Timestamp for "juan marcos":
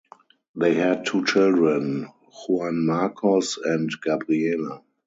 2.47-3.57